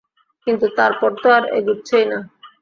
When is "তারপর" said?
0.77-1.09